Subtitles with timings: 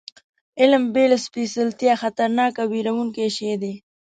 [0.61, 3.73] علم بې له سپېڅلتیا خطرناک او وېروونکی شی دی.